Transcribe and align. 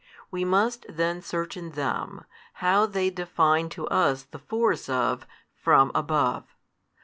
We 0.31 0.43
must 0.43 0.87
then 0.89 1.21
search 1.21 1.55
in 1.55 1.73
them, 1.73 2.25
how 2.53 2.87
they 2.87 3.11
define 3.11 3.69
to 3.69 3.85
us 3.89 4.23
the 4.23 4.39
force 4.39 4.89
of 4.89 5.27
from 5.53 5.91
above. 5.93 6.45